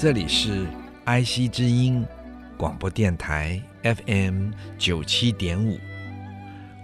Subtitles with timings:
[0.00, 0.66] 这里是
[1.04, 2.02] 爱惜之音
[2.56, 5.78] 广播电台 FM 九七点五，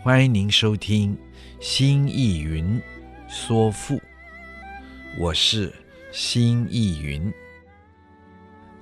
[0.02, 1.16] 欢迎您收听
[1.58, 2.78] 《新艺云
[3.26, 3.94] 说赋》，
[5.18, 5.72] 我是
[6.12, 7.32] 新艺云。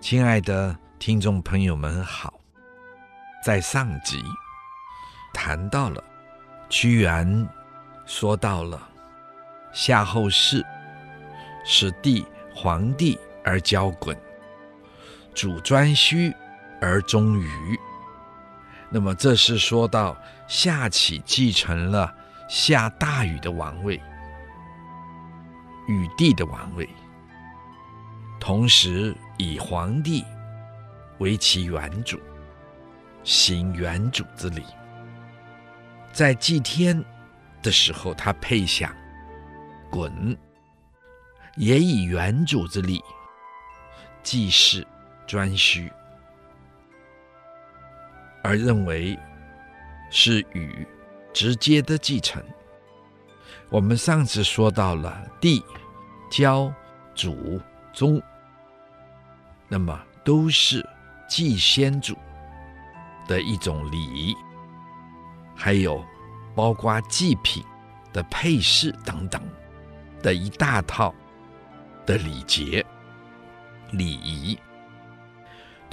[0.00, 2.34] 亲爱的听众朋友们好，
[3.44, 4.20] 在上集
[5.32, 6.02] 谈到了
[6.68, 7.48] 屈原，
[8.04, 8.82] 说到了
[9.72, 10.60] 夏后氏
[11.64, 14.23] 使帝黄帝而交滚。
[15.34, 16.32] 主颛顼
[16.80, 17.78] 而终禹，
[18.88, 22.14] 那么这是说到夏启继承了
[22.48, 24.00] 夏大禹的王位，
[25.88, 26.88] 禹帝的王位，
[28.38, 30.24] 同时以黄帝
[31.18, 32.20] 为其元主，
[33.24, 34.62] 行元主之礼。
[36.12, 37.04] 在祭天
[37.60, 38.94] 的时候，他配享
[39.90, 40.36] 鯀，
[41.56, 43.02] 也以元主之礼
[44.22, 44.86] 祭祀。
[45.26, 45.90] 颛顼，
[48.42, 49.18] 而认为
[50.10, 50.86] 是禹
[51.32, 52.42] 直接的继承。
[53.70, 55.64] 我们上次说到了帝、
[56.30, 56.72] 交、
[57.14, 57.60] 祖、
[57.92, 58.22] 宗，
[59.68, 60.86] 那么都是
[61.28, 62.16] 祭先祖
[63.26, 64.36] 的一种礼仪，
[65.56, 66.04] 还有
[66.54, 67.64] 包括祭品
[68.12, 69.42] 的配饰等等
[70.22, 71.12] 的一大套
[72.06, 72.84] 的礼节
[73.90, 74.56] 礼仪。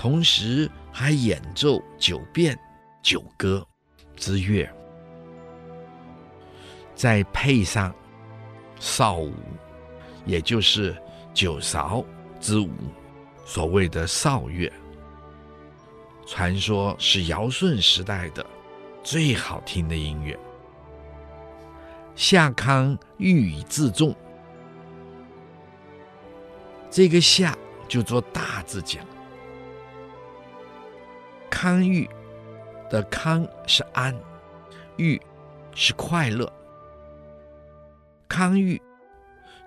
[0.02, 2.58] 同时还演奏九变
[3.04, 3.64] 九歌
[4.16, 4.68] 之乐，
[6.96, 7.94] 再配上
[8.80, 9.32] 少舞，
[10.26, 11.00] 也就是
[11.36, 12.04] 九韶
[12.40, 12.72] 之舞，
[13.46, 14.74] 所谓的韶乐，
[16.26, 18.44] 传说是尧舜时代的
[19.04, 20.36] 最好听的音乐。
[22.16, 24.16] 夏康欲以自重，
[26.90, 27.56] 这个夏
[27.88, 29.06] 就做大字讲。
[31.62, 32.10] 康欲
[32.90, 34.20] 的康是安，
[34.98, 35.22] 欲
[35.76, 36.52] 是快乐，
[38.28, 38.82] 康欲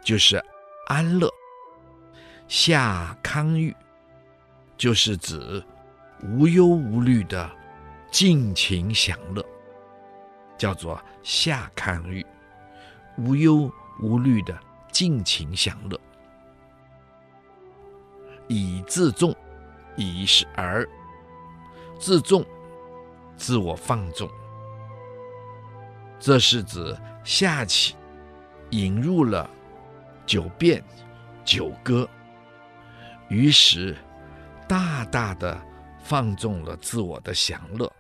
[0.03, 0.43] 就是
[0.89, 1.31] 安乐，
[2.49, 3.73] 夏康欲
[4.77, 5.63] 就是指
[6.25, 7.49] 无忧无虑的
[8.11, 9.47] 尽情享乐，
[10.59, 12.27] 叫做夏康欲，
[13.17, 13.71] 无忧
[14.03, 14.59] 无虑的
[14.91, 16.01] 尽情享乐，
[18.49, 19.33] 以自重，
[19.95, 20.85] 以是而。
[21.99, 22.45] 自重，
[23.37, 24.29] 自我放纵，
[26.19, 27.97] 这是指夏启
[28.71, 29.49] 引入了
[30.27, 30.83] 九变
[31.45, 32.09] 九歌，
[33.29, 33.97] 于是
[34.69, 35.61] 大大的
[36.03, 37.91] 放纵了自我的享乐。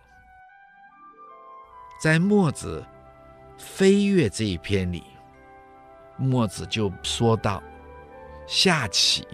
[2.00, 2.84] 在墨子
[3.62, 5.04] 《飞跃》这一篇里，
[6.16, 7.62] 墨子就说到
[8.46, 9.26] 夏启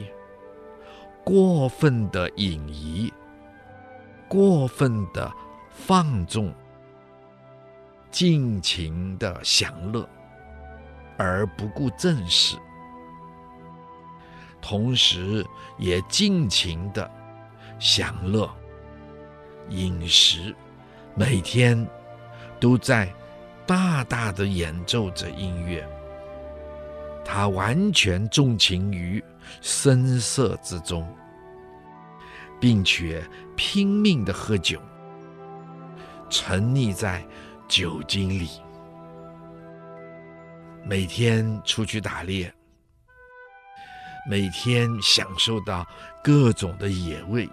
[1.25, 3.13] 过分的隐逸。
[4.31, 5.29] 过分的
[5.73, 6.55] 放纵，
[8.13, 10.09] 尽情的享乐，
[11.19, 12.57] 而不顾正事，
[14.63, 15.45] 同时
[15.79, 17.11] 也尽情的
[17.81, 18.49] 享乐
[19.69, 20.55] 饮食，
[21.17, 21.85] 每天
[22.61, 23.13] 都在
[23.67, 25.85] 大大的演奏着音乐，
[27.25, 29.21] 他完全纵情于
[29.61, 31.05] 声色之中。
[32.61, 33.27] 并且
[33.57, 34.79] 拼命的喝酒，
[36.29, 37.27] 沉溺在
[37.67, 38.51] 酒精里，
[40.85, 42.53] 每天出去打猎，
[44.29, 45.87] 每天享受到
[46.23, 47.49] 各种的野味，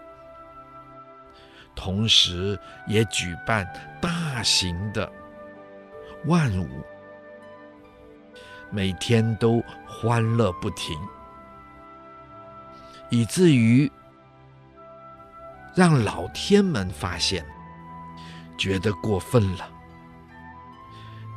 [1.74, 3.66] 同时也举办
[4.02, 5.10] 大型的
[6.26, 6.68] 万舞，
[8.70, 11.00] 每天都欢乐不停，
[13.10, 13.90] 以至于。
[15.78, 17.46] 让老天们发现，
[18.58, 19.70] 觉得过分了，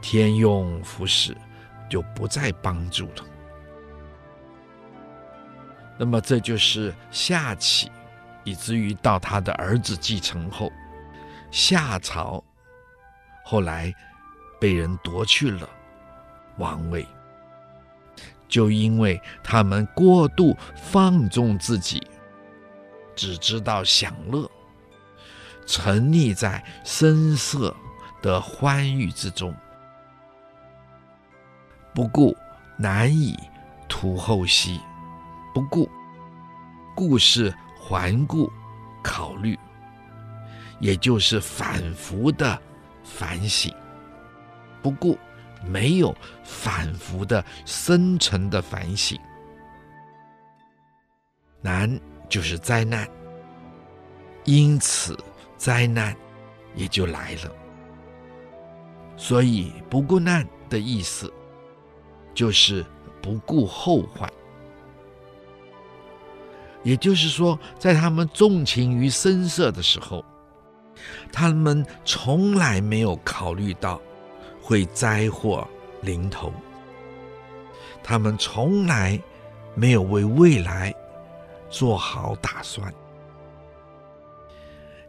[0.01, 1.37] 天用服侍
[1.91, 3.25] 就不再帮助了。
[5.99, 7.93] 那么这就是夏启，
[8.43, 10.73] 以至于到他的儿子继承后，
[11.51, 12.43] 夏朝
[13.45, 13.95] 后来
[14.59, 15.69] 被人夺去了
[16.57, 17.07] 王位。
[18.49, 22.03] 就因为他们过度放纵自己，
[23.15, 24.51] 只知道享乐，
[25.67, 27.75] 沉溺在声色
[28.23, 29.55] 的欢愉之中，
[31.95, 32.37] 不顾
[32.77, 33.37] 难以
[33.89, 34.81] 图后息，
[35.55, 35.89] 不顾
[36.95, 38.51] 故事环顾
[39.03, 39.59] 考虑，
[40.79, 42.61] 也就是反复的
[43.05, 43.75] 反省，
[44.83, 45.19] 不顾。
[45.63, 49.21] 没有反复的深沉的反省，
[51.61, 53.07] 难就是灾难，
[54.45, 55.19] 因此
[55.59, 56.17] 灾难
[56.75, 57.53] 也就来了。
[59.19, 61.31] 所以不顾难的意思，
[62.33, 62.83] 就是
[63.21, 64.27] 不顾后患。
[66.83, 70.25] 也就是说，在他们纵情于声色的时候，
[71.31, 74.01] 他们从来没有考虑到。
[74.63, 75.67] 会灾祸
[76.01, 76.53] 临头，
[78.05, 79.21] 他们从来
[79.75, 80.95] 没有为未来
[81.71, 82.93] 做好打算。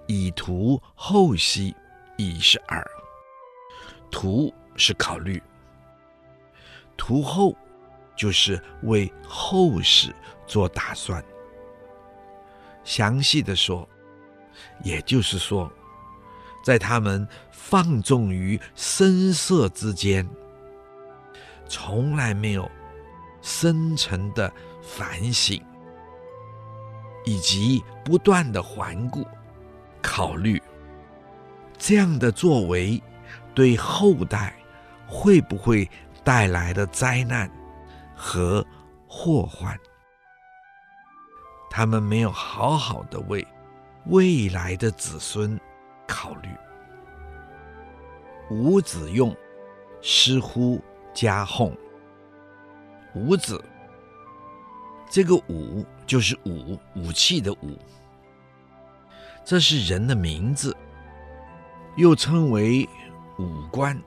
[0.08, 1.76] 以图后息，
[2.18, 2.86] 已是二。
[4.10, 5.42] 图是考虑，
[6.96, 7.56] 图后
[8.16, 10.14] 就是为后事
[10.46, 11.24] 做打算。
[12.84, 13.88] 详细的说，
[14.84, 15.72] 也就是说。
[16.64, 20.30] 在他们放纵于声色之间，
[21.68, 22.70] 从来没有
[23.42, 24.54] 深沉的
[24.84, 25.60] 反省，
[27.26, 29.26] 以及不断的环顾、
[30.02, 30.62] 考虑，
[31.78, 33.02] 这样的作为
[33.54, 34.54] 对后代
[35.08, 35.90] 会不会
[36.24, 37.50] 带来的灾难
[38.16, 38.66] 和
[39.08, 39.78] 祸患，
[41.70, 43.46] 他们没有好好的为
[44.06, 45.60] 未来的子孙。
[46.08, 46.50] 考虑，
[48.50, 49.34] 五子用，
[50.02, 50.82] 师乎
[51.14, 51.74] 家哄。
[53.16, 53.64] 五子，
[55.10, 57.80] 这个五就是武，武器的武，
[59.46, 60.76] 这是人的名字，
[61.96, 62.86] 又称为
[63.40, 63.98] 五官。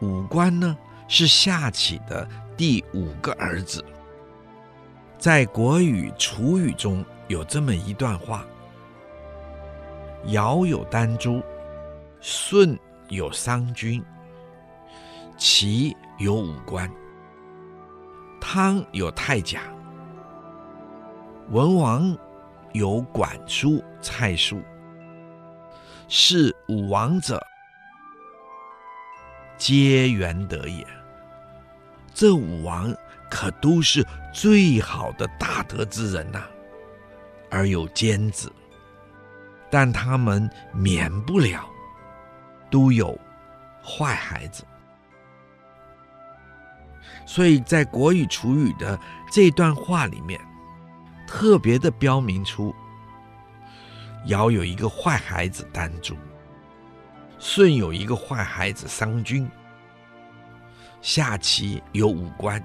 [0.00, 0.74] 五官呢，
[1.06, 3.84] 是夏启的第五个儿子。
[5.18, 8.46] 在国语、楚语中有这么一段话。
[10.28, 11.42] 尧有丹朱，
[12.22, 12.74] 舜
[13.10, 14.02] 有商君，
[15.36, 16.90] 齐有五官，
[18.40, 19.60] 汤有太甲，
[21.50, 22.16] 文王
[22.74, 24.62] 有管叔、蔡叔。
[26.06, 27.44] 是武王者，
[29.56, 30.86] 皆元德也。
[32.14, 32.94] 这武王
[33.28, 36.44] 可都是最好的大德之人呐、
[37.50, 38.52] 而有奸子。
[39.68, 41.68] 但他们免不了
[42.70, 43.16] 都有
[43.84, 44.64] 坏孩子，
[47.26, 48.98] 所以在国语、楚语的
[49.32, 50.40] 这段话里面，
[51.30, 52.74] 特别的标明出：
[54.26, 56.16] 尧有一个坏孩子丹朱，
[57.38, 59.48] 舜有一个坏孩子商君，
[61.00, 62.60] 夏启有五官，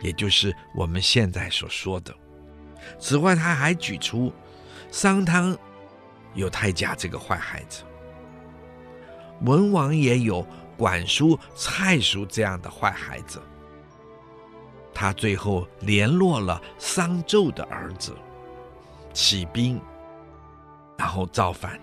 [0.00, 2.14] 也就是我们现在所说的。
[2.96, 4.32] 此外，他还举出
[4.92, 5.58] 商汤。
[6.34, 7.82] 有太甲这个坏孩子，
[9.40, 13.40] 文王也有管叔、蔡叔这样的坏孩子。
[14.98, 18.16] 他最后联络了商纣的儿子，
[19.12, 19.78] 起兵，
[20.96, 21.78] 然后造反，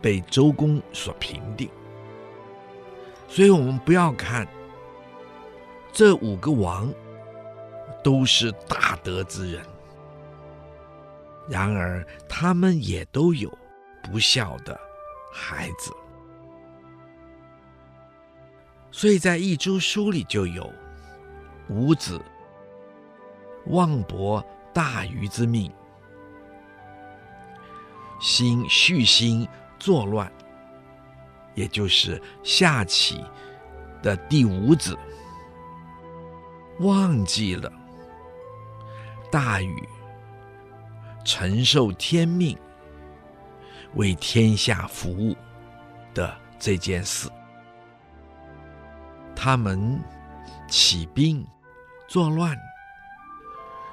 [0.00, 1.68] 被周公所平定。
[3.28, 4.48] 所以我们不要看
[5.92, 6.90] 这五个王
[8.02, 9.62] 都是大德之人。
[11.46, 13.52] 然而，他们也都有
[14.02, 14.80] 不孝的
[15.30, 15.92] 孩子，
[18.90, 20.72] 所以在《易诸书》里就有
[21.68, 22.20] 五子。
[23.68, 24.44] 妄博
[24.74, 25.72] 大禹之命，
[28.20, 30.30] 兴畜心作乱，
[31.54, 33.24] 也就是夏启
[34.02, 34.98] 的第五子，
[36.80, 37.72] 忘记了
[39.30, 39.88] 大禹。
[41.24, 42.54] 承受天命，
[43.94, 45.34] 为天下服务
[46.12, 47.30] 的这件事，
[49.34, 49.98] 他们
[50.68, 51.42] 起兵
[52.06, 52.58] 作乱，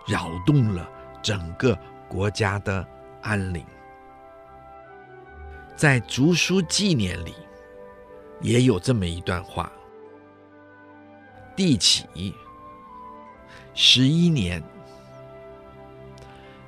[0.08, 0.88] 扰动了
[1.22, 1.78] 整个
[2.08, 2.86] 国家的
[3.22, 3.66] 安宁。
[5.76, 7.34] 在《竹书纪年》里，
[8.42, 9.72] 也有这么一段话：
[11.56, 12.36] 帝启
[13.74, 14.62] 十一年，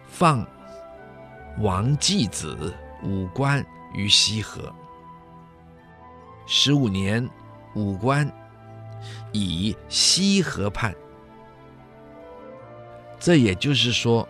[0.08, 0.46] 放。
[1.60, 2.74] 王季子
[3.04, 4.74] 武官于西河。
[6.48, 7.30] 十五年，
[7.76, 8.28] 武官
[9.32, 10.96] 以西河畔。
[13.26, 14.28] 这也就是说，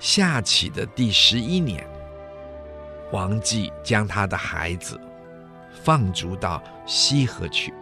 [0.00, 1.86] 夏启的第十一年，
[3.10, 4.98] 王继将他的孩子
[5.84, 7.74] 放逐到西河去。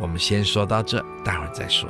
[0.00, 1.88] 我们先说到这，待会儿再说。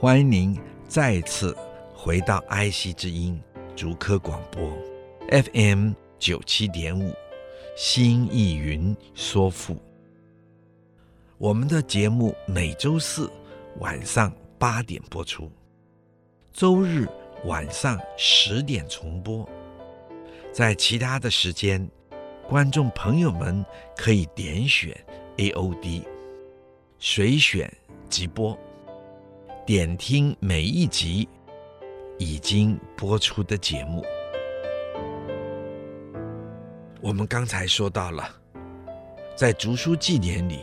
[0.00, 0.56] 欢迎您
[0.90, 1.56] 再次
[1.94, 3.40] 回到爱惜之音
[3.76, 4.76] 竹科广播
[5.30, 7.14] FM 九七点五，
[7.76, 9.80] 新艺云说赋。
[11.38, 13.30] 我们的节目每周四
[13.78, 15.48] 晚上八点播出，
[16.52, 17.06] 周日
[17.44, 19.48] 晚上十点重播。
[20.52, 21.88] 在其他的时间，
[22.48, 23.64] 观众朋友们
[23.96, 24.92] 可以点选
[25.36, 26.02] AOD，
[26.98, 27.72] 随选
[28.08, 28.58] 即播。
[29.66, 31.28] 点听每一集
[32.18, 34.04] 已经播出的节目。
[37.00, 38.28] 我们刚才说到了，
[39.36, 40.60] 在竹书纪年里，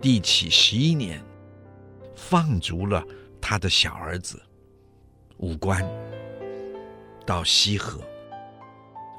[0.00, 1.22] 帝启十一年
[2.14, 3.02] 放逐了
[3.40, 4.42] 他的小儿子
[5.38, 5.82] 武官
[7.24, 8.02] 到西河，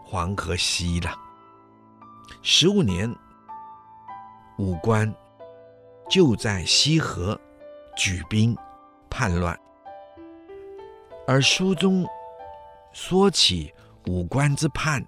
[0.05, 1.15] 黄河西了。
[2.43, 3.13] 十五年，
[4.57, 5.11] 武官
[6.09, 7.39] 就在西河。
[7.97, 8.55] 举兵
[9.09, 9.59] 叛乱，
[11.25, 12.05] 而书中
[12.93, 13.73] 说起
[14.05, 15.03] 武官之叛，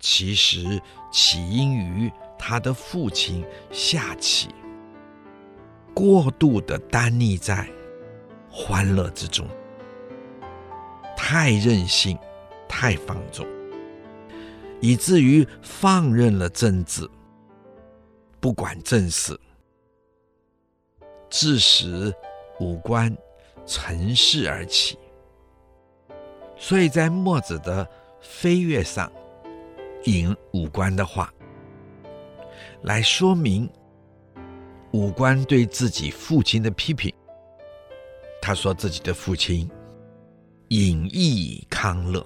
[0.00, 4.48] 其实起因于他的父亲夏启
[5.94, 7.70] 过度的耽溺在
[8.50, 9.46] 欢乐之中，
[11.16, 12.18] 太任性，
[12.68, 13.46] 太放纵，
[14.80, 17.08] 以至于放任了政治，
[18.40, 19.38] 不管政事。
[21.32, 22.14] 致使
[22.60, 23.16] 五官
[23.64, 24.98] 乘势而起，
[26.58, 27.86] 所以在墨子的
[28.20, 29.10] 《飞跃》上
[30.04, 31.32] 引五官的话，
[32.82, 33.66] 来说明
[34.92, 37.10] 五官对自己父亲的批评。
[38.42, 39.70] 他说自己的父亲
[40.68, 42.22] 隐逸康乐，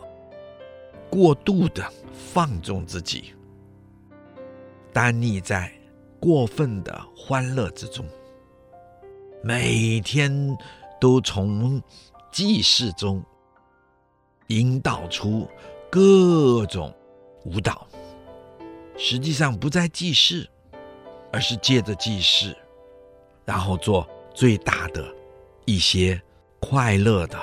[1.09, 3.33] 过度的放纵自己，
[4.93, 5.73] 耽溺在
[6.19, 8.05] 过分的欢乐之中。
[9.47, 10.59] 每天
[11.01, 11.81] 都从
[12.33, 13.25] 祭祀中
[14.49, 15.49] 引导出
[15.89, 16.93] 各种
[17.45, 17.87] 舞蹈，
[18.99, 20.45] 实际上不在祭祀，
[21.33, 22.57] 而是借着祭祀，
[23.45, 25.15] 然后做最大的
[25.65, 26.21] 一些
[26.59, 27.39] 快乐的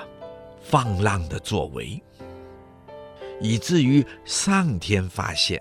[0.62, 2.04] 放浪的作为，
[3.40, 5.58] 以至于上天发现。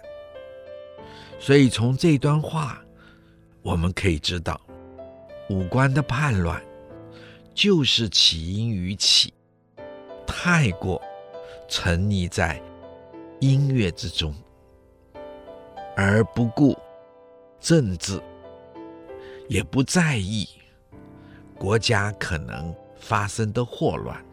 [1.39, 2.85] 所以从这段话，
[3.63, 4.61] 我们可以知道。
[5.49, 6.63] 五官的叛乱，
[7.55, 9.35] 就是起因于起
[10.27, 11.03] 太过
[11.69, 12.61] 沉溺在
[13.41, 14.35] 音乐之中，
[15.95, 16.79] 而不顾
[17.61, 18.19] 政治，
[19.49, 20.49] 也不在意
[21.59, 24.25] 国家可能发生的祸乱。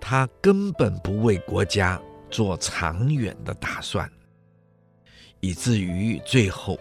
[0.00, 4.10] 他根本不为国家做长远的打算，
[5.40, 6.78] 以至于最后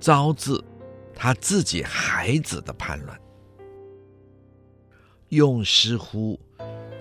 [0.00, 0.60] 招致。
[1.14, 3.18] 他自己孩子的叛乱，
[5.28, 6.38] 用诗乎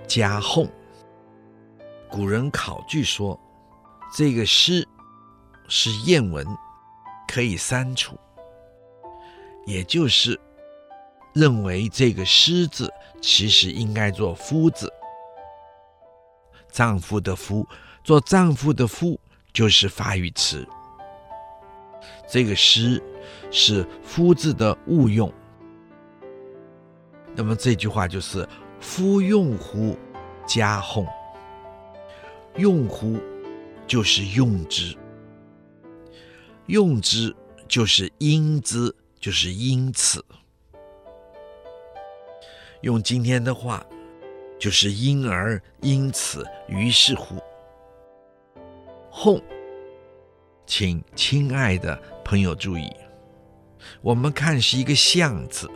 [0.08, 0.70] 加哄。
[2.10, 3.40] 古人考据说，
[4.16, 4.88] 这个诗
[5.68, 6.46] 是谚文，
[7.28, 8.16] 可以删除，
[9.66, 10.40] 也就是
[11.34, 14.94] 认为这个师字其实应该做夫字，
[16.72, 17.68] 丈夫的夫，
[18.04, 19.20] 做丈夫的夫
[19.52, 20.68] 就是发语词。
[22.30, 23.02] 这个诗
[23.56, 25.32] 是夫字的误用，
[27.36, 28.48] 那么这句话就是
[28.82, 29.96] “夫用乎
[30.48, 31.06] 加哄”，
[32.58, 33.16] 用乎
[33.86, 34.98] 就是用之，
[36.66, 37.34] 用之
[37.68, 40.26] 就是因之，就是因此。
[42.82, 43.86] 用今天的话，
[44.58, 47.36] 就是因而因此于是乎，
[49.12, 49.40] 哄。
[50.66, 52.90] 请亲爱的朋友注意，
[54.02, 55.70] 我们看是一个巷子，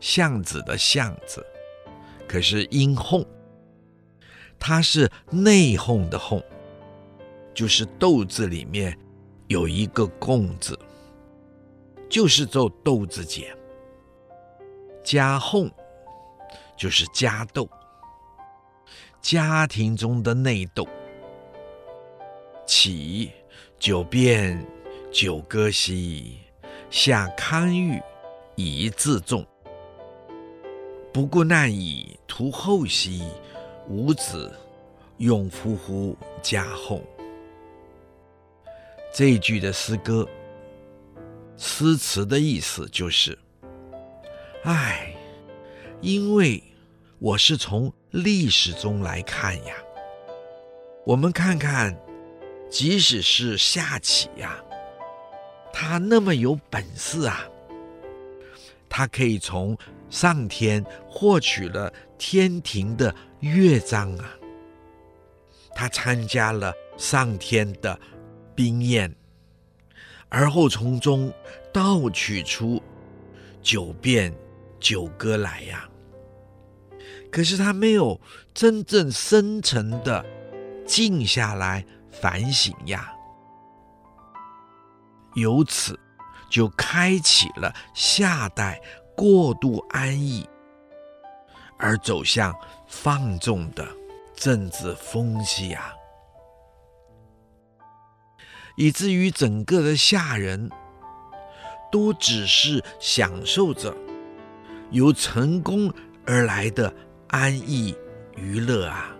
[0.00, 1.44] 巷子的巷子，
[2.26, 3.26] 可是因哄，
[4.58, 6.42] 它是内讧的讧，
[7.54, 8.98] 就是豆字里面
[9.48, 10.78] 有一个共字，
[12.08, 13.54] 就是做豆字节。
[15.04, 15.70] 加哄
[16.76, 17.68] 就是家斗，
[19.20, 20.86] 家庭中的内斗。
[22.66, 23.30] 启。
[23.78, 24.64] 九变
[25.10, 26.38] 九歌兮，
[26.92, 27.98] 下康裕
[28.54, 29.42] 以自重。
[31.10, 33.22] 不顾难以图后兮，
[33.88, 34.54] 吾子
[35.16, 37.02] 永夫乎家后。
[39.10, 40.28] 这一句的诗歌，
[41.56, 43.38] 诗词的意思就是：
[44.64, 45.14] 哎，
[46.02, 46.62] 因为
[47.18, 49.74] 我是从历史中来看呀。
[51.06, 51.98] 我们看看，
[52.68, 54.62] 即使是夏启呀，
[55.72, 57.48] 他那么有本事啊，
[58.88, 59.76] 他可以从
[60.10, 64.30] 上天获取了天庭的乐章啊，
[65.74, 67.98] 他参加了上天的。
[68.54, 69.16] 冰宴，
[70.28, 71.32] 而后从中
[71.72, 72.82] 盗取出
[73.62, 74.30] 九变
[74.78, 75.88] 九歌来呀。
[77.30, 78.20] 可是他没有
[78.52, 80.22] 真正深沉的
[80.86, 83.10] 静下来反省呀，
[85.34, 85.98] 由此
[86.50, 88.80] 就开启了夏代
[89.16, 90.48] 过度安逸
[91.78, 92.54] 而走向
[92.86, 93.86] 放纵的
[94.34, 95.92] 政治风气啊。
[98.76, 100.70] 以至于整个的夏人，
[101.90, 103.94] 都只是享受着
[104.90, 105.92] 由成功
[106.26, 106.92] 而来的
[107.28, 107.94] 安逸
[108.34, 109.14] 娱乐啊！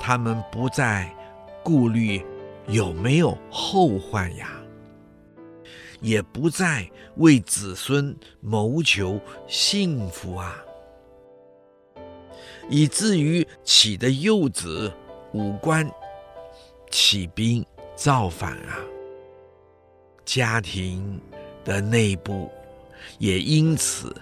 [0.00, 1.14] 他们不再
[1.62, 2.24] 顾虑
[2.68, 4.60] 有没有后患呀，
[6.00, 10.56] 也不再为子孙谋求幸福啊，
[12.68, 14.92] 以至于启的幼子
[15.32, 15.90] 武官
[16.90, 17.64] 起兵。
[17.94, 18.80] 造反啊！
[20.24, 21.20] 家庭
[21.62, 22.50] 的内部
[23.18, 24.12] 也因此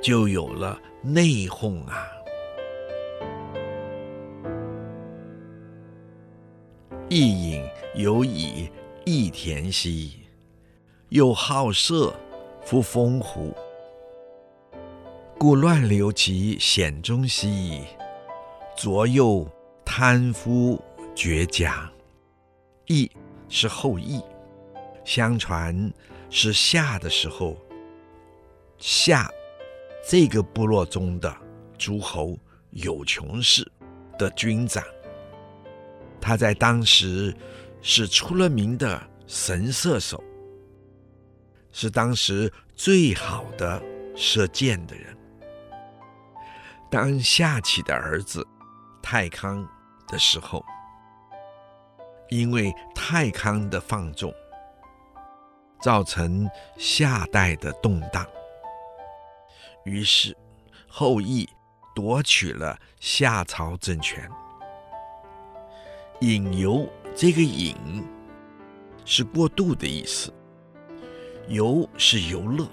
[0.00, 2.06] 就有了内讧啊。
[7.10, 8.68] 一饮犹以
[9.06, 10.24] 益田兮，
[11.08, 12.14] 又好射
[12.62, 13.56] 夫风虎。
[15.38, 17.82] 故乱流其险中兮，
[18.76, 19.50] 左右
[19.86, 20.78] 贪夫
[21.14, 21.88] 绝葭。
[22.88, 23.10] 羿
[23.48, 24.22] 是后羿，
[25.02, 25.90] 相传
[26.28, 27.56] 是夏的时候，
[28.76, 29.30] 夏
[30.06, 31.34] 这个部落中的
[31.78, 32.36] 诸侯
[32.68, 33.66] 有穷氏
[34.18, 34.84] 的军长，
[36.20, 37.34] 他在当时
[37.80, 40.22] 是出了名的神射手，
[41.72, 43.82] 是当时最好的
[44.14, 45.16] 射箭的人。
[46.90, 48.46] 当夏启的儿子
[49.02, 49.66] 太康
[50.08, 50.64] 的时候。
[52.30, 54.30] 因为太康的放纵，
[55.80, 58.22] 造成夏代的动荡，
[59.86, 60.36] 于是
[60.86, 61.48] 后羿
[61.94, 64.30] 夺取了夏朝政权。
[66.20, 67.76] 引游这个引
[69.04, 70.32] 是过度的意思，
[71.46, 72.66] 游是游乐，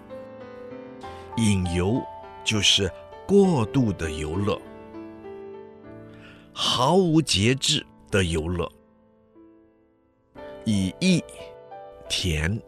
[1.38, 2.02] 引游
[2.44, 2.92] 就是
[3.28, 4.60] 过度的游乐，
[6.54, 8.72] 毫无节制的游乐。
[10.66, 11.24] 以益
[12.10, 12.60] 田，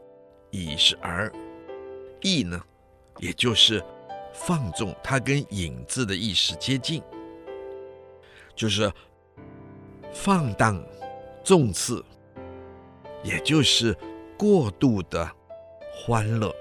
[0.51, 1.33] 以是儿，
[2.21, 2.61] 意呢，
[3.17, 3.83] 也就是
[4.31, 7.01] 放纵，它跟引字的意思接近，
[8.55, 8.91] 就是
[10.19, 10.83] 放荡、
[11.43, 12.03] 纵肆，
[13.23, 13.95] 也就是
[14.37, 15.31] 过度的
[15.93, 16.53] 欢乐。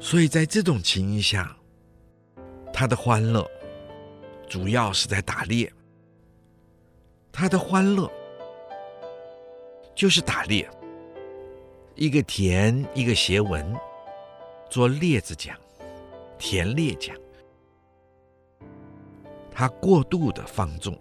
[0.00, 1.54] 所以在这种情形下，
[2.72, 3.48] 他的欢乐
[4.48, 5.70] 主要是在打猎，
[7.30, 8.10] 他的欢乐。
[9.94, 10.68] 就是打猎，
[11.96, 13.76] 一个田一个谐文，
[14.70, 15.56] 做猎字讲，
[16.38, 17.16] 田猎讲，
[19.50, 20.96] 他过度的放纵，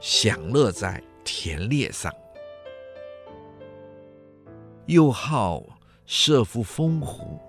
[0.00, 2.14] 享乐在田猎上，
[4.86, 5.62] 又好
[6.06, 7.40] 射夫风胡，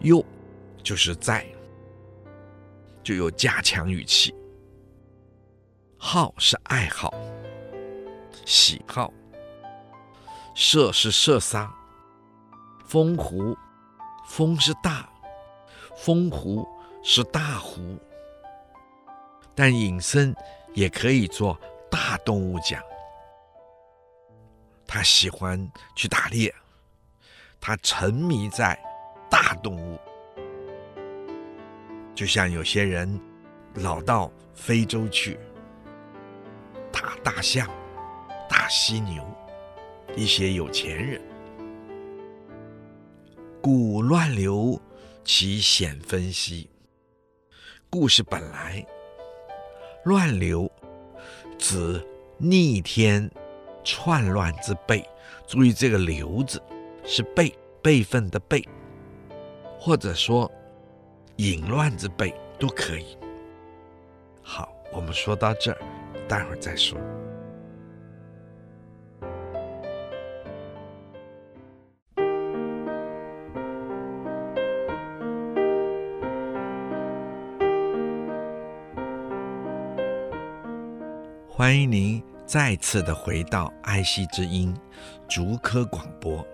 [0.00, 0.24] 又
[0.82, 1.46] 就是在，
[3.02, 4.34] 就有加强语气，
[5.96, 7.14] 好是爱好。
[8.44, 9.10] 喜好，
[10.54, 11.74] 射是射杀，
[12.84, 13.56] 风胡，
[14.26, 15.08] 风是大，
[15.96, 16.68] 风胡
[17.02, 17.98] 是大胡，
[19.54, 20.34] 但引申
[20.74, 21.58] 也可以做
[21.90, 22.82] 大动物讲。
[24.86, 25.58] 他喜欢
[25.96, 26.54] 去打猎，
[27.60, 28.78] 他沉迷在
[29.30, 29.98] 大动物，
[32.14, 33.20] 就像有些人
[33.74, 35.38] 老到非洲去
[36.92, 37.68] 打大象。
[38.46, 39.26] 大犀牛，
[40.14, 41.20] 一些有钱人，
[43.60, 44.80] 故乱流
[45.24, 46.70] 其险分析。
[47.90, 48.84] 故事本来
[50.04, 50.70] 乱流，
[51.58, 52.04] 指
[52.38, 53.30] 逆天
[53.82, 55.04] 篡乱之辈。
[55.46, 56.62] 注意这个“流”字，
[57.04, 58.66] 是辈辈分的辈，
[59.78, 60.50] 或者说
[61.36, 63.16] 淫乱之辈都可以。
[64.42, 65.78] 好，我们说到这儿，
[66.26, 66.98] 待会儿再说。
[81.64, 84.76] 欢迎您再次的回到爱惜之音
[85.26, 86.46] 竹科广播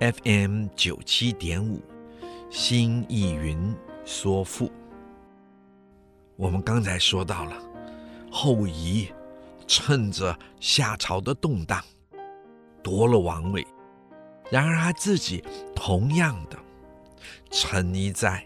[0.00, 1.80] FM 九七点五，
[2.50, 3.72] 新意云
[4.04, 4.68] 说赋。
[6.34, 7.52] 我们刚才说到了
[8.32, 9.14] 后羿
[9.68, 11.80] 趁着夏朝的动荡
[12.82, 13.64] 夺了王位，
[14.50, 15.40] 然而他自己
[15.72, 16.58] 同样的
[17.52, 18.44] 沉溺在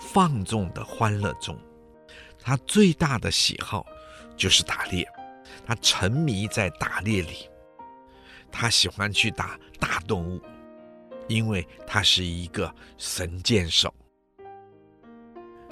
[0.00, 1.56] 放纵的欢乐中，
[2.40, 3.86] 他最大的喜好
[4.36, 5.08] 就是打猎。
[5.66, 7.48] 他沉迷在打猎里，
[8.50, 10.40] 他喜欢去打大动物，
[11.28, 13.92] 因为他是一个神箭手。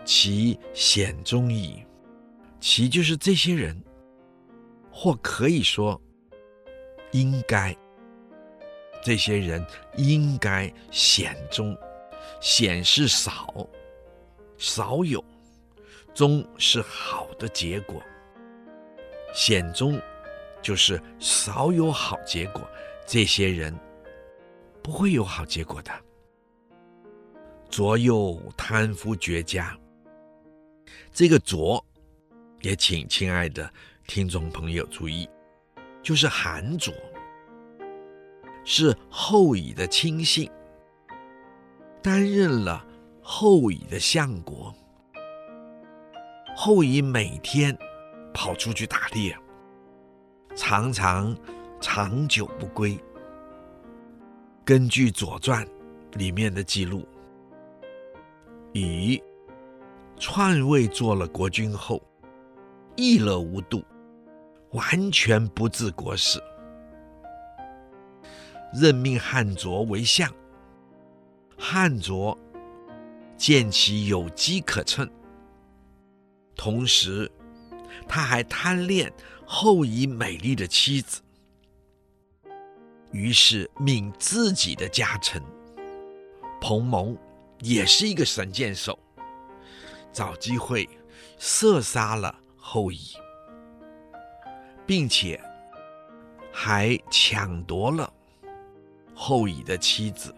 [0.05, 1.85] 其险中矣，
[2.59, 3.81] 其就是这些人，
[4.91, 6.01] 或可以说，
[7.13, 7.77] 应该，
[9.05, 9.65] 这些人
[9.97, 11.77] 应该险中，
[12.41, 13.69] 险是少，
[14.57, 15.23] 少有，
[16.15, 18.03] 中是好的结果。
[19.33, 20.01] 险中，
[20.61, 22.69] 就是少有好结果，
[23.07, 23.75] 这些人
[24.83, 25.93] 不会有好结果的。
[27.69, 29.79] 左右贪夫绝佳，
[31.13, 31.85] 这个卓，
[32.63, 33.73] 也请亲爱的
[34.07, 35.29] 听众朋友注意，
[36.03, 36.93] 就是韩卓，
[38.65, 40.51] 是后羿的亲信，
[42.03, 42.85] 担任了
[43.23, 44.75] 后羿的相国。
[46.57, 47.79] 后羿每天。
[48.33, 49.37] 跑出去打猎，
[50.57, 51.37] 常常
[51.81, 52.99] 长久不归。
[54.65, 55.67] 根据《左传》
[56.19, 57.07] 里面的记录，
[58.73, 59.21] 禹
[60.17, 62.01] 篡位做了国君后，
[62.97, 63.83] 逸乐无度，
[64.73, 66.41] 完全不治国事，
[68.73, 70.33] 任命汉卓为相。
[71.59, 72.39] 汉卓
[73.37, 75.11] 见其有机可乘，
[76.55, 77.31] 同时。
[78.13, 79.13] 他还贪恋
[79.47, 81.23] 后羿美丽的妻子，
[83.13, 85.41] 于是命自己的家臣
[86.61, 87.17] 彭蒙，
[87.61, 88.99] 也是一个神箭手，
[90.13, 90.89] 找机会
[91.39, 93.17] 射杀了后羿，
[94.85, 95.41] 并且
[96.53, 98.13] 还抢夺了
[99.15, 100.35] 后羿的妻子。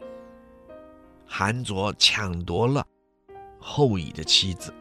[1.27, 2.87] 韩卓抢夺了
[3.59, 4.75] 后羿的妻子。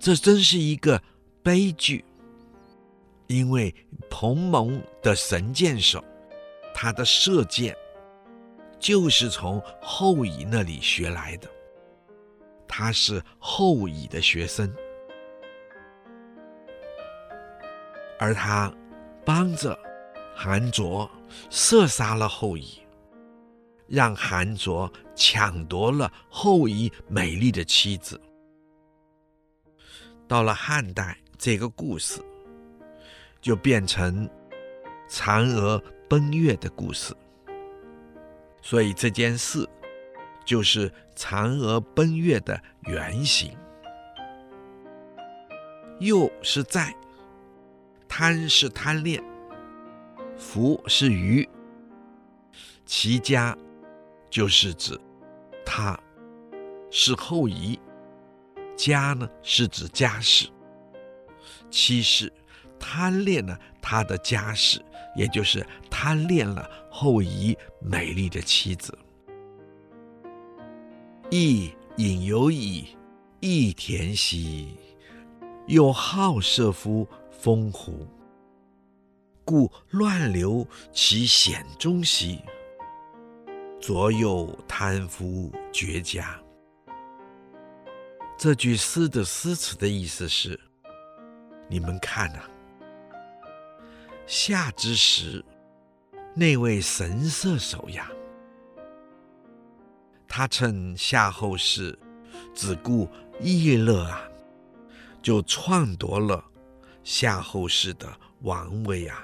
[0.00, 1.00] 这真是一个
[1.42, 2.02] 悲剧，
[3.26, 3.74] 因为
[4.08, 6.02] 彭蒙的神箭手，
[6.74, 7.76] 他的射箭
[8.78, 11.46] 就是从后羿那里学来的，
[12.66, 14.74] 他是后羿的学生，
[18.18, 18.72] 而他
[19.22, 19.78] 帮着
[20.34, 21.10] 韩卓
[21.50, 22.80] 射杀了后羿，
[23.86, 28.18] 让韩卓抢夺了后羿美丽的妻子。
[30.30, 32.22] 到了汉代，这个故事
[33.40, 34.30] 就变成
[35.08, 37.12] 嫦娥奔月的故事。
[38.62, 39.68] 所以这件事
[40.44, 43.58] 就是嫦娥奔月的原型。
[45.98, 46.94] 又是在，
[48.06, 49.20] 贪是贪恋，
[50.38, 51.48] 福是鱼，
[52.86, 53.58] 其家
[54.30, 54.96] 就是指
[55.66, 55.98] 他
[56.88, 57.76] 是后羿。
[58.80, 60.48] 家呢，是指家室，
[61.70, 62.32] 妻室
[62.78, 64.82] 贪恋了他的家室，
[65.14, 68.98] 也就是贪恋了后羿美丽的妻子。
[71.28, 72.96] 亦饮有以
[73.40, 74.74] 益田兮，
[75.66, 78.08] 又好射夫风狐？
[79.44, 82.40] 故乱流其险中兮。
[83.78, 86.39] 左右贪夫绝家。
[88.42, 90.58] 这句诗的诗词的意思是：
[91.68, 92.40] 你们看呐、
[94.26, 95.44] 夏之时，
[96.34, 98.10] 那位神射手呀，
[100.26, 101.98] 他趁夏后氏
[102.54, 103.06] 只顾
[103.40, 104.22] 逸乐啊，
[105.20, 106.42] 就篡夺了
[107.04, 108.08] 夏后氏的
[108.40, 109.22] 王位啊，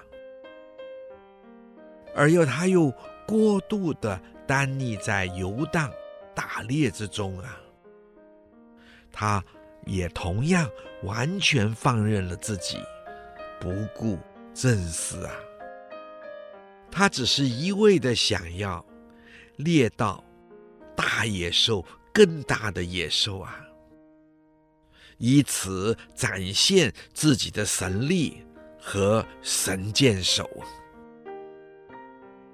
[2.14, 2.92] 而又他又
[3.26, 5.90] 过度的耽溺在游荡
[6.34, 7.58] 打猎之中啊。
[9.18, 9.42] 他
[9.86, 10.70] 也同样
[11.02, 12.78] 完全放任了自己，
[13.58, 14.18] 不顾
[14.52, 15.32] 正事啊，
[16.90, 18.84] 他只是一味的想要
[19.56, 20.22] 猎到
[20.94, 23.58] 大野兽、更大的野兽啊，
[25.16, 28.44] 以此展现自己的神力
[28.78, 30.46] 和神箭手。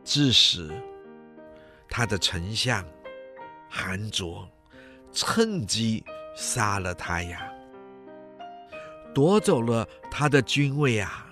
[0.04, 0.70] 致使
[1.88, 2.84] 他的丞相
[3.68, 4.48] 韩卓
[5.12, 7.42] 趁机杀了他呀，
[9.14, 11.28] 夺走了他的君位啊。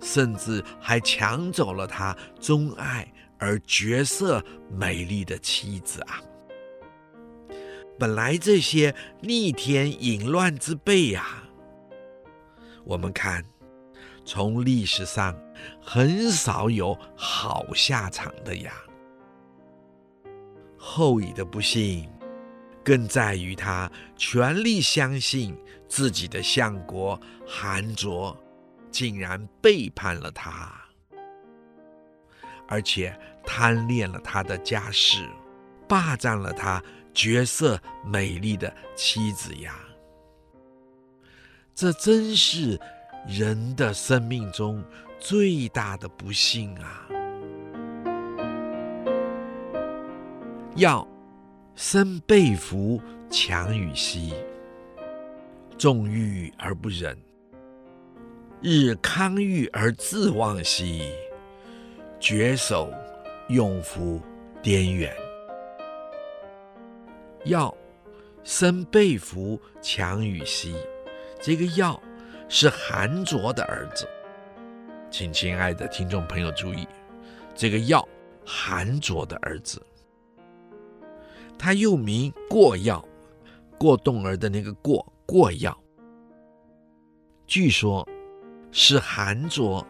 [0.00, 6.20] 甚至还抢走了他钟爱而绝色美丽的妻子啊！
[7.98, 11.42] 本来这些逆天淫乱之辈呀，
[12.84, 13.42] 我们看
[14.26, 15.34] 从历史上
[15.80, 18.74] 很少有好下场的呀。
[20.76, 22.06] 后羿的不幸，
[22.84, 25.56] 更在于他全力相信
[25.88, 28.36] 自己的相国韩卓。
[28.90, 30.72] 竟然背叛了他，
[32.68, 33.12] 而且
[33.44, 35.28] 贪恋了他的家世，
[35.88, 36.80] 霸占了他
[37.12, 39.76] 绝色美丽的妻子呀！
[41.74, 42.80] 这真是
[43.26, 44.80] 人的生命中
[45.18, 47.08] 最大的不幸啊！
[50.76, 51.04] 要
[51.76, 54.32] 身被俘强与息，
[55.76, 57.16] 纵欲而不忍。
[58.62, 61.12] 日康裕而自忘兮，
[62.20, 62.92] 绝守
[63.48, 64.20] 用夫
[64.62, 65.14] 颠远。
[67.44, 67.74] 要
[68.44, 70.76] 身被俘强与息，
[71.42, 72.00] 这个要
[72.48, 74.08] 是韩卓的儿子，
[75.10, 76.86] 请亲爱的听众朋友注意，
[77.54, 78.08] 这个要
[78.46, 79.84] 韩卓的儿子，
[81.64, 83.02] 他又名过药，
[83.78, 85.74] 过动儿的那个过过药，
[87.46, 88.06] 据说。
[88.76, 89.86] 是韩卓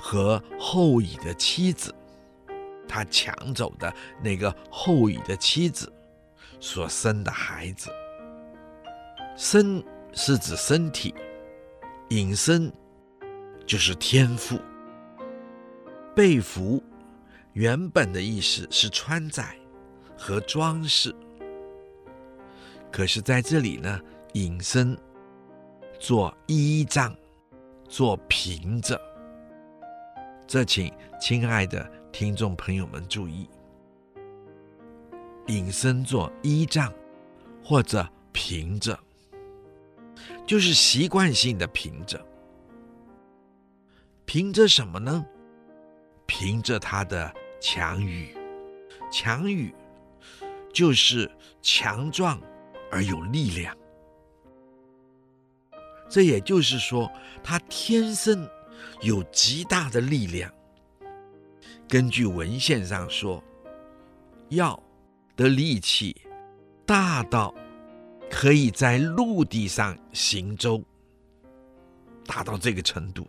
[0.00, 1.94] 和后羿的妻子，
[2.88, 5.90] 他抢走的那个后羿的妻子
[6.58, 7.88] 所生的孩子。
[9.36, 9.80] 身
[10.12, 11.14] 是指身体，
[12.08, 12.70] 引身
[13.64, 14.58] 就是天赋。
[16.16, 16.82] 被俘
[17.52, 19.56] 原本的意思是穿戴
[20.18, 21.14] 和装饰，
[22.90, 24.00] 可是在这里呢，
[24.32, 24.98] 隐身
[25.98, 27.16] 做依仗。
[27.90, 29.00] 做凭着，
[30.46, 33.48] 这请亲爱的听众朋友们注意，
[35.46, 36.92] 隐身做依仗
[37.64, 39.00] 或者凭着，
[40.46, 42.22] 就是习惯性的凭着。
[44.26, 45.24] 凭着什么呢？
[46.26, 48.36] 凭着他的强语，
[49.10, 49.74] 强语
[50.78, 51.28] 就是
[51.60, 52.40] 强壮
[52.88, 53.76] 而有力量。
[56.08, 57.10] 这也就是说，
[57.42, 58.48] 他天生
[59.00, 60.48] 有极大的力量。
[61.88, 63.42] 根据文献上说，
[64.50, 64.80] 药
[65.34, 66.16] 的力气
[66.86, 67.52] 大到
[68.30, 70.80] 可以在陆地上行舟，
[72.24, 73.26] 达到这个程度。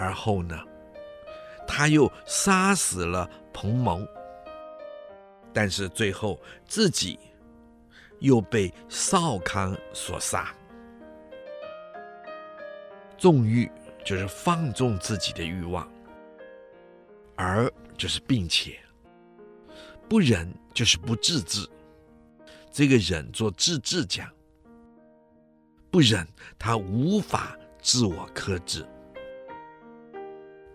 [0.00, 0.60] 而后呢，
[1.64, 4.04] 他又杀死了彭蒙，
[5.54, 7.18] 但是最后自己
[8.18, 10.52] 又被少康所杀。
[13.16, 13.70] 纵欲
[14.04, 15.90] 就是放纵自己的欲望，
[17.36, 18.78] 而就是并且
[20.08, 21.66] 不忍就是不自制。
[22.70, 24.28] 这个忍做自制讲，
[25.90, 26.26] 不忍
[26.58, 28.84] 他无法自我克制。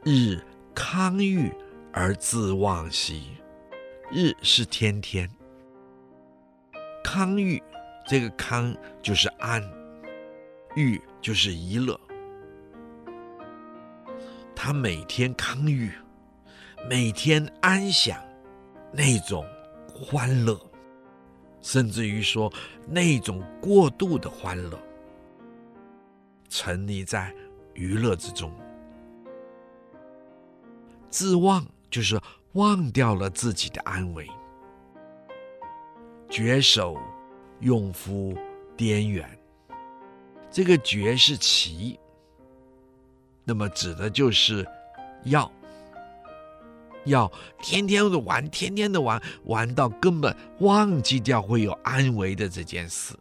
[0.06, 0.40] 日
[0.74, 1.54] 康裕
[1.92, 3.36] 而自忘兮，
[4.12, 5.30] 日是天天，
[7.04, 7.62] 康裕
[8.08, 9.62] 这个康就是安，
[10.76, 12.00] 裕就是娱乐。
[14.56, 15.92] 他每天康裕，
[16.90, 18.20] 每天安享
[18.92, 19.46] 那种
[19.88, 20.60] 欢乐，
[21.62, 22.52] 甚至于说
[22.88, 24.80] 那种过度的欢乐，
[26.50, 27.32] 沉溺在
[27.76, 28.52] 娱乐之中，
[31.12, 32.20] 自忘就是
[32.54, 34.28] 忘掉了自己的安危，
[36.30, 36.98] 绝手
[37.60, 38.36] 用夫
[38.76, 39.30] 颠远，
[40.50, 42.00] 这个绝是奇。
[43.44, 44.68] 那么指的就是
[45.24, 45.52] 要，
[47.06, 47.32] 要
[47.62, 53.16] 天天的玩，天天的玩，玩到根本忘记掉会有安危的这件事，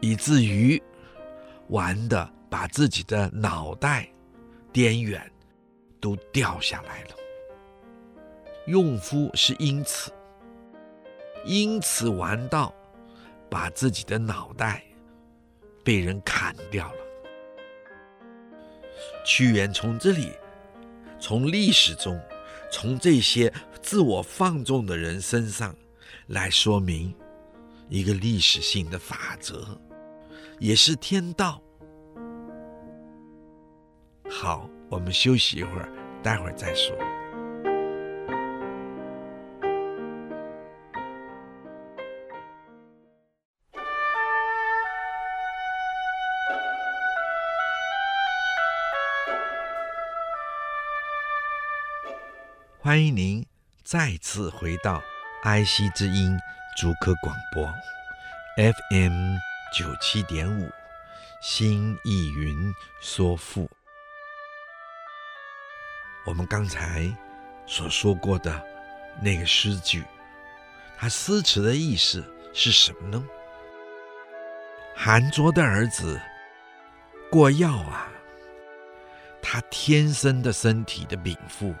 [0.00, 0.80] 以至于
[1.68, 4.08] 玩的把自己的脑袋
[4.72, 5.31] 颠远，
[6.02, 7.16] 都掉下来了。
[8.66, 10.12] 用夫是因此，
[11.44, 12.74] 因此玩到
[13.48, 14.84] 把自己的脑袋
[15.82, 16.98] 被人砍掉了。
[19.24, 20.32] 屈原从这里，
[21.18, 22.20] 从历史中，
[22.70, 25.74] 从这些自我放纵的人身上
[26.26, 27.14] 来说明
[27.88, 29.80] 一个历史性的法则，
[30.58, 31.60] 也是天道。
[34.30, 35.88] 好，我们休息一会儿，
[36.22, 36.94] 待会儿再说。
[52.78, 53.46] 欢迎您
[53.82, 55.02] 再次回到
[55.42, 56.38] 爱惜之音
[56.76, 57.64] 主科广播
[58.58, 59.36] FM
[59.74, 60.70] 九七点五，
[61.40, 63.70] 心意云说赋。
[66.24, 67.10] 我们刚才
[67.66, 68.62] 所说过的
[69.20, 70.04] 那个诗句，
[70.96, 73.24] 它诗词的意思是什么呢？
[74.94, 76.20] 韩卓的儿子
[77.30, 78.08] 过耀啊，
[79.40, 81.74] 他天生的身体的禀赋。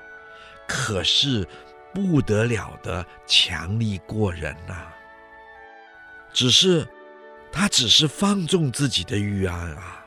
[0.66, 1.46] 可是
[1.92, 4.96] 不得了的强力过人呐、啊！
[6.32, 6.88] 只是
[7.50, 10.06] 他只是放纵自己的欲望啊，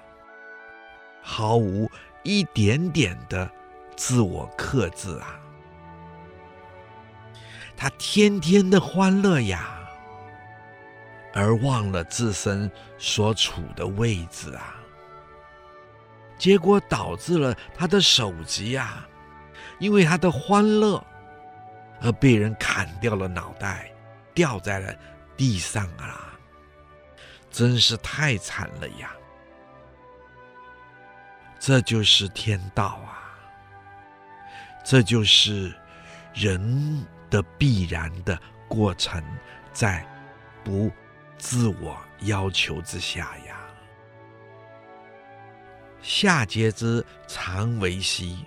[1.21, 1.91] 毫无
[2.23, 3.51] 一点点的
[3.95, 5.39] 自我克制啊！
[7.77, 9.79] 他天天的欢乐呀，
[11.34, 14.75] 而忘了自身所处的位置啊，
[16.38, 19.08] 结果导致了他的首级啊。
[19.77, 21.05] 因为他的欢乐，
[22.01, 23.91] 而被人砍掉了脑袋，
[24.34, 24.95] 掉在了
[25.36, 26.34] 地上啊！
[27.51, 29.12] 真是太惨了呀！
[31.60, 33.24] 这就是天道啊！
[34.85, 35.73] 这就是
[36.31, 39.21] 人的必然的过程，
[39.73, 40.05] 在
[40.63, 40.91] 不
[41.39, 43.57] 自我要求之下呀。
[46.03, 48.45] 夏桀之常为兮。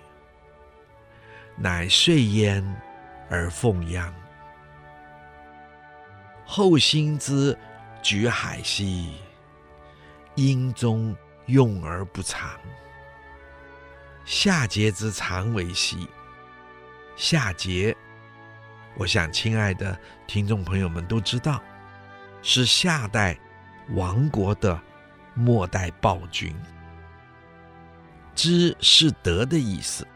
[1.61, 2.63] 乃遂焉
[3.29, 4.09] 而奉鞅，
[6.45, 7.57] 后兴之
[8.01, 9.17] 举海兮，
[10.35, 11.13] 因中
[11.47, 12.57] 用而不长。
[14.23, 16.07] 夏桀之常为兮，
[17.19, 17.93] 夏桀，
[18.95, 21.61] 我想亲爱的听众朋友们都知道，
[22.41, 23.37] 是夏代
[23.89, 24.79] 亡国的
[25.33, 26.55] 末代暴君。
[28.33, 30.07] 知是德的意思。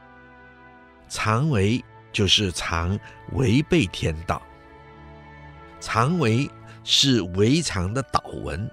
[1.09, 2.97] 常为就是常
[3.33, 4.41] 违背天道，
[5.81, 6.49] 常为
[6.85, 8.71] 是违常的祷文。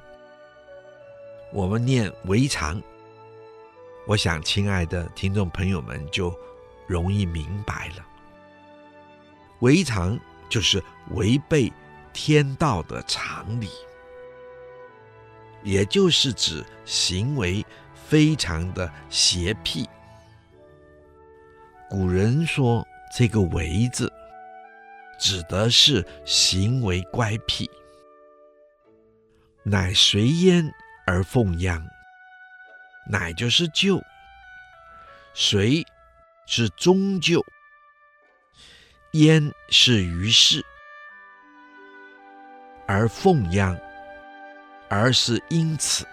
[1.52, 2.80] 我们念违常，
[4.06, 6.32] 我想亲爱的听众朋友们就
[6.86, 8.06] 容易明白了。
[9.60, 10.18] 违常
[10.48, 11.72] 就是违背
[12.12, 13.68] 天道的常理，
[15.62, 19.88] 也就是指行为非常的邪僻。
[21.88, 24.12] 古人说：“这个‘违’字，
[25.18, 27.68] 指的是行为乖僻。
[29.62, 30.72] 乃随焉
[31.06, 31.82] 而奉鞅，
[33.10, 34.00] 乃就是就，
[35.34, 35.84] 遂
[36.46, 37.44] 是终究，
[39.12, 40.64] 焉是于是，
[42.86, 43.76] 而奉鞅，
[44.88, 46.06] 而是因此，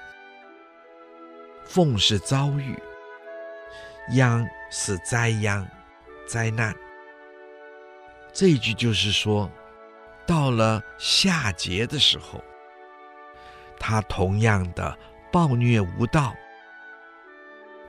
[1.64, 2.76] 奉是遭遇。”
[4.16, 5.68] 殃是灾殃、
[6.26, 6.74] 灾难。
[8.34, 9.52] 这一句就是说，
[10.26, 12.44] 到了夏桀的时候，
[13.78, 14.98] 他同样的
[15.32, 16.34] 暴虐无道、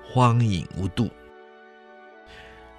[0.02, 1.08] 荒淫无度，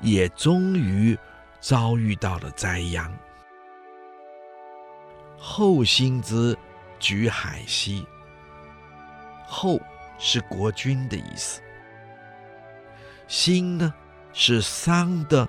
[0.01, 1.17] 也终于
[1.59, 3.11] 遭遇到了灾殃。
[5.37, 6.57] 后兴之
[6.99, 8.05] 举海西，
[9.47, 9.79] 后
[10.17, 11.61] 是国君的意思。
[13.27, 13.93] 兴呢，
[14.33, 15.47] 是商的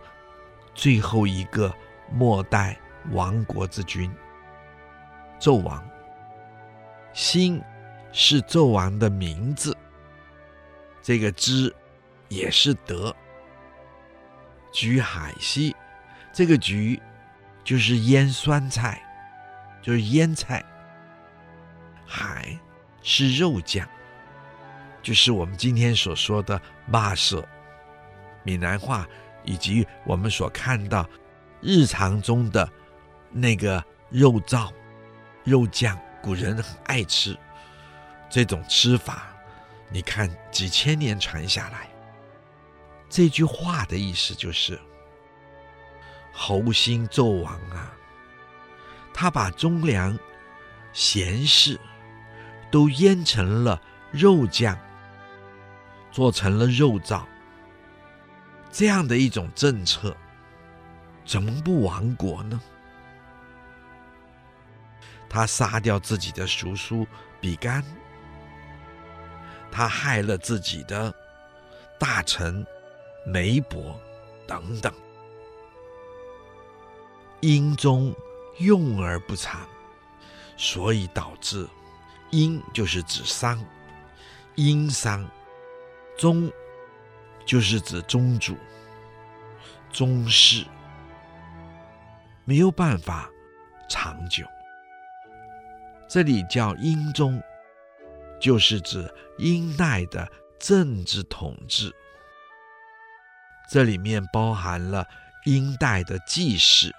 [0.75, 1.75] 最后一个
[2.11, 2.79] 末代
[3.13, 4.13] 亡国之君，
[5.40, 5.83] 纣王。
[7.13, 7.61] 兴
[8.13, 9.77] 是纣王的名字，
[11.02, 11.75] 这个之
[12.29, 13.15] 也是德。
[14.73, 15.75] 举海西，
[16.33, 17.00] 这个局
[17.64, 19.02] 就是腌酸菜，
[19.83, 20.64] 就是腌菜。
[22.06, 22.58] 海
[23.02, 23.88] 是肉酱，
[25.02, 27.46] 就是我们今天所说的肉色。
[28.42, 29.06] 闽南话
[29.44, 31.08] 以及我们所看到
[31.60, 32.68] 日常中的
[33.31, 34.72] 那个肉燥、
[35.44, 37.37] 肉酱，古人很爱吃
[38.28, 39.26] 这种吃法。
[39.88, 41.88] 你看几千年传下来，
[43.08, 44.81] 这句话的意思就是：
[46.33, 47.92] 后兴纣王啊，
[49.12, 50.18] 他把忠良
[50.92, 51.78] 贤士
[52.70, 54.78] 都腌成了肉酱，
[56.10, 57.24] 做成了肉燥，
[58.70, 60.16] 这样的一种政策，
[61.24, 62.60] 怎么不亡国呢？
[65.28, 67.06] 他杀掉自己的叔叔
[67.40, 67.85] 比干，
[69.70, 71.14] 他害了自己的
[72.00, 72.66] 大臣
[73.24, 74.00] 梅伯
[74.46, 74.92] 等等，
[77.41, 78.15] 英宗
[78.59, 79.67] 用而不长，
[80.57, 81.67] 所以导致
[82.31, 83.65] 英就是指商，
[84.57, 85.27] 殷商，
[86.19, 86.53] 宗
[87.47, 88.57] 就是指宗主、
[89.91, 90.67] 宗室，
[92.45, 93.31] 没有办法
[93.88, 94.45] 长久。
[96.07, 97.43] 这里叫英宗，
[98.38, 101.95] 就是指殷代的政治统治。
[103.71, 105.07] 这里面包含了
[105.45, 106.95] 殷代的祭事，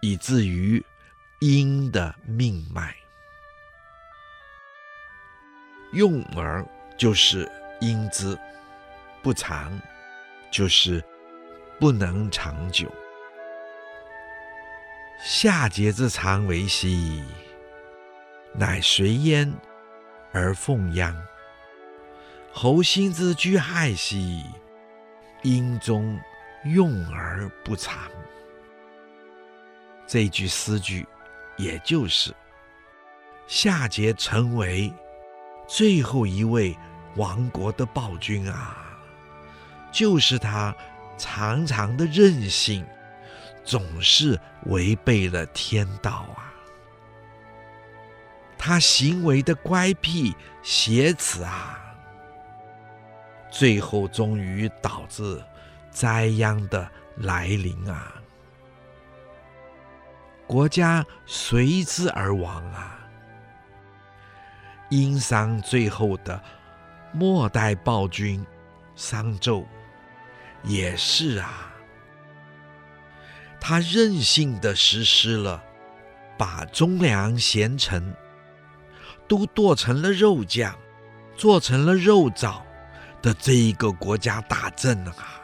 [0.00, 0.84] 以至于
[1.40, 2.94] 阴的命脉。
[5.92, 8.38] 用而就是阴之，
[9.22, 9.80] 不长
[10.50, 11.02] 就是
[11.80, 12.90] 不能长久。
[15.22, 17.24] 夏桀之长为兮。
[18.54, 19.52] 乃随焉
[20.32, 21.14] 而奉殃，
[22.50, 24.42] 侯辛之居害兮，
[25.42, 26.18] 阴中
[26.64, 28.10] 用而不长。
[30.08, 31.06] 这句诗句，
[31.58, 32.34] 也就是
[33.46, 34.90] 夏桀成为
[35.66, 36.74] 最后一位
[37.16, 38.98] 亡国的暴君啊，
[39.92, 40.74] 就是他
[41.18, 42.86] 常常的任性，
[43.62, 46.50] 总是违背了天道啊。
[48.56, 51.78] 他行为的乖僻邪耻啊，
[53.50, 55.44] 最后终于导致
[55.90, 58.14] 灾殃的来临啊，
[60.48, 62.98] 国家随之而亡啊。
[64.88, 66.42] 殷商最后的
[67.12, 68.44] 末代暴君
[68.96, 69.64] 商纣
[70.64, 71.72] 也是啊，
[73.60, 75.62] 他任性的实施了
[76.36, 78.12] 把忠良贤臣。
[79.28, 80.74] 都剁成了肉酱，
[81.36, 82.62] 做成了肉燥
[83.20, 85.42] 的这一个国家大政啊，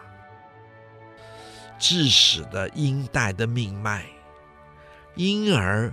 [1.78, 4.06] 致使的殷代的命脉
[5.14, 5.92] 因而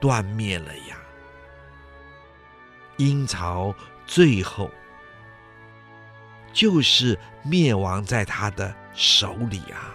[0.00, 0.96] 断灭了呀。
[2.96, 3.74] 殷朝
[4.06, 4.70] 最后
[6.52, 9.94] 就是灭亡在他的手里啊。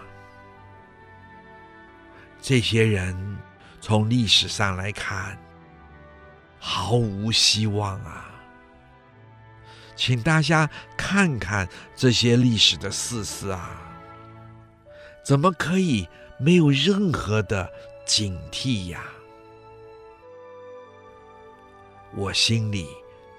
[2.41, 3.37] 这些人
[3.79, 5.37] 从历史上来看。
[6.59, 8.31] 毫无希望啊！
[9.95, 10.67] 请大家
[10.97, 13.79] 看看这些历史的事实啊，
[15.23, 16.09] 怎么可以
[16.39, 17.71] 没有任何的
[18.07, 19.03] 警惕呀？
[22.15, 22.87] 我心里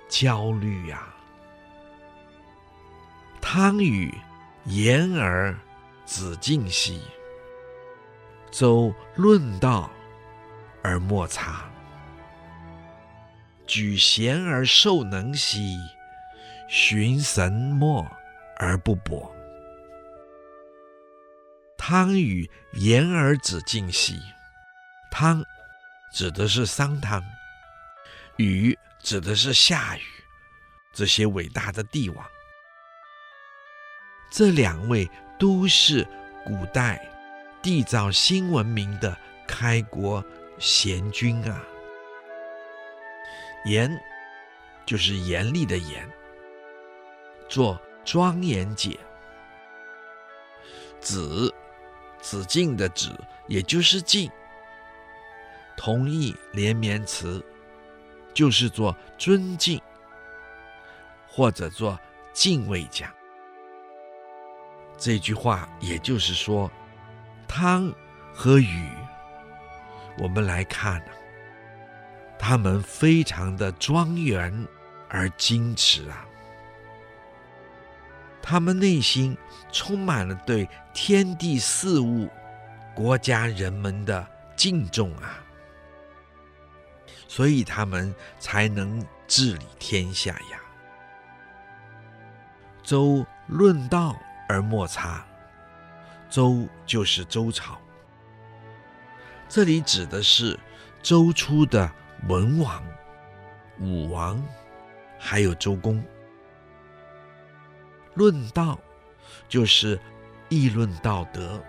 [0.08, 1.12] 焦虑呀。
[3.40, 4.14] 汤与
[4.66, 5.58] 言而
[6.04, 7.00] 子敬兮，
[8.50, 9.90] 周论道
[10.82, 11.64] 而莫察。
[13.66, 15.76] 举贤而受能兮，
[16.68, 18.06] 循神墨
[18.58, 19.30] 而不跛。
[21.76, 24.18] 汤与言而子敬兮，
[25.20, 25.44] 汤
[26.12, 27.20] 指的是商汤，
[28.36, 30.02] 禹指的是夏禹，
[30.92, 32.24] 这些伟大的帝王。
[34.30, 36.06] 这两位都是
[36.46, 37.04] 古代
[37.60, 40.24] 缔造新文明的开国
[40.56, 41.64] 贤君啊。
[43.64, 43.90] 严
[44.86, 46.08] 就是严厉的严，
[47.48, 48.96] 做庄严解。
[51.00, 51.52] 子
[52.20, 53.12] 子敬的子，
[53.48, 54.30] 也就是敬，
[55.78, 57.40] 同义连绵词，
[58.34, 59.80] 就是做尊敬，
[61.28, 61.96] 或者做
[62.32, 63.08] 敬畏讲。
[64.98, 66.68] 这句话也就是说，
[67.46, 67.94] 汤
[68.34, 68.88] 和禹，
[70.18, 71.12] 我们来看呢。
[72.36, 74.66] 他们非常的庄严
[75.08, 76.26] 而矜持啊，
[78.42, 79.36] 他们内心
[79.70, 82.28] 充满了对天地事物、
[82.96, 84.26] 国家人们的
[84.56, 85.44] 敬重啊，
[87.28, 90.60] 所以他们才能治理天下呀。
[92.82, 94.16] 周论道
[94.48, 95.24] 而莫察，
[96.28, 97.78] 周就是周朝，
[99.48, 100.58] 这里指的是
[101.00, 101.88] 周初的。
[102.26, 102.82] 文王、
[103.78, 104.44] 武王，
[105.20, 106.04] 还有周公，
[108.14, 108.76] 论道
[109.48, 109.96] 就是
[110.48, 111.62] 议论道德，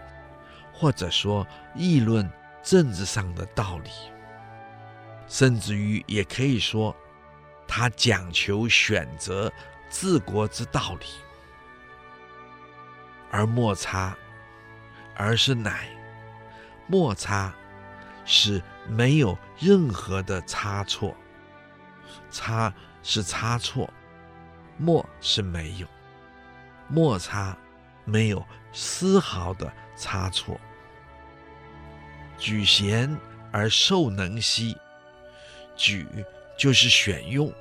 [0.73, 1.45] 或者说
[1.75, 2.27] 议论
[2.63, 3.91] 政治上的道理，
[5.29, 6.93] 甚至于也可以说，
[7.67, 9.49] 他讲求选择
[9.89, 11.05] 治国之道理，
[13.31, 14.17] 而莫差，
[15.15, 15.87] 而是乃
[16.87, 17.53] 莫差，
[18.25, 21.15] 是没有任何的差错，
[22.31, 22.73] 差
[23.03, 23.87] 是差错，
[24.77, 25.87] 莫是没有，
[26.87, 27.55] 莫差
[28.03, 30.59] 没有丝毫的差错。
[32.37, 33.15] 举贤
[33.51, 34.75] 而授能兮，
[35.79, 36.05] 举
[36.57, 37.51] 就是选用，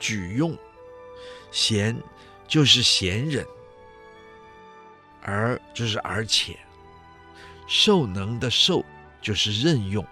[0.00, 0.52] 举用；
[1.52, 1.96] 贤
[2.48, 3.46] 就是贤人，
[5.22, 6.58] 而就是而且，
[7.68, 8.84] 受能的受
[9.22, 10.04] 就是任用。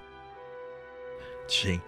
[1.49, 1.81] 请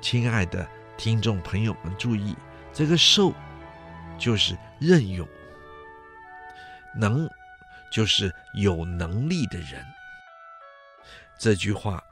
[0.00, 0.66] 亲爱的
[0.96, 2.34] 听众朋友们注意，
[2.72, 3.34] 这个受
[4.18, 5.28] 就是任用，
[6.96, 7.28] 能
[7.92, 9.84] 就是有能力的人。
[11.38, 12.02] 这句话，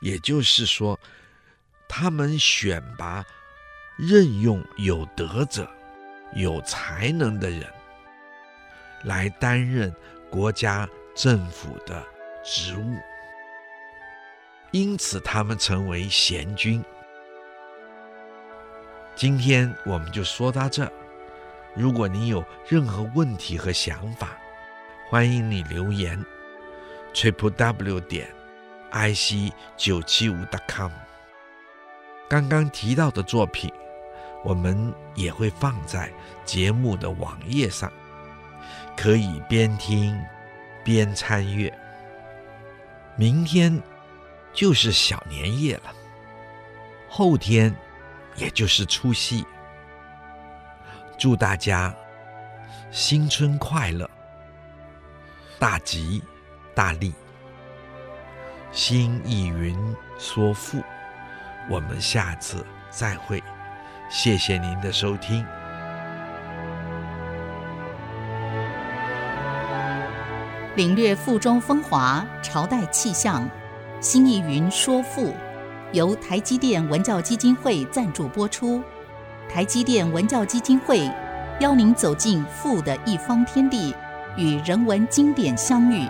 [0.00, 0.98] 也就是说，
[1.88, 3.24] 他们选拔、
[3.96, 5.68] 任用有德者、
[6.34, 7.66] 有才能的人，
[9.04, 9.94] 来担任
[10.30, 12.04] 国家政府的
[12.44, 12.96] 职务，
[14.70, 16.84] 因此他们成为贤君。
[19.14, 20.90] 今天我们就说到这。
[21.74, 24.36] 如果你有任何问题和想法，
[25.08, 26.22] 欢迎你留言。
[27.14, 28.28] triple w 点。
[28.92, 30.36] ic 九七五
[30.68, 30.90] .com，
[32.28, 33.72] 刚刚提到的作品，
[34.42, 36.12] 我们也会放在
[36.44, 37.92] 节目的网页上，
[38.96, 40.20] 可以边听
[40.84, 41.72] 边参阅。
[43.16, 43.80] 明天
[44.52, 45.94] 就是小年夜了，
[47.08, 47.74] 后天
[48.34, 49.46] 也就是除夕，
[51.16, 51.94] 祝大家
[52.90, 54.10] 新春快乐，
[55.58, 56.22] 大吉
[56.74, 57.14] 大利。
[58.72, 59.74] 心意云
[60.18, 60.82] 说富，
[61.68, 63.42] 我们下次再会，
[64.08, 65.44] 谢谢您的收听。
[70.76, 73.48] 领略赋中风华，朝代气象。
[73.98, 75.34] 心意云说赋，
[75.90, 78.80] 由台积电文教基金会赞助播出。
[79.48, 81.10] 台积电文教基金会
[81.60, 83.92] 邀您走进赋的一方天地，
[84.36, 86.06] 与人文经典相遇。